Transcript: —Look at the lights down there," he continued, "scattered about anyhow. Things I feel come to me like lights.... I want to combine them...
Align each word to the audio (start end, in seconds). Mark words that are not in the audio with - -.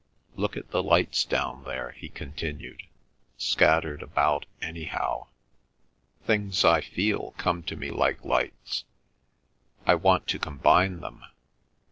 —Look 0.35 0.57
at 0.57 0.71
the 0.71 0.81
lights 0.81 1.23
down 1.25 1.63
there," 1.63 1.91
he 1.91 2.09
continued, 2.09 2.81
"scattered 3.37 4.01
about 4.01 4.47
anyhow. 4.59 5.27
Things 6.25 6.65
I 6.65 6.81
feel 6.81 7.35
come 7.37 7.61
to 7.61 7.75
me 7.75 7.91
like 7.91 8.25
lights.... 8.25 8.83
I 9.85 9.93
want 9.93 10.25
to 10.29 10.39
combine 10.39 11.01
them... 11.01 11.23